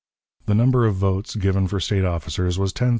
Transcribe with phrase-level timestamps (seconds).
[0.47, 2.89] The number of votes given for State officers was 10,270.